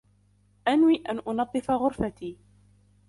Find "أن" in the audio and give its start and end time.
1.09-1.19